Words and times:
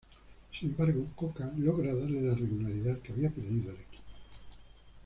Sin 0.51 0.71
embargo, 0.71 1.05
Cocca 1.15 1.53
logra 1.57 1.93
darle 1.93 2.23
la 2.23 2.33
regularidad 2.33 2.99
que 3.03 3.11
había 3.13 3.29
perdido 3.29 3.69
el 3.69 3.81
equipo. 3.81 4.01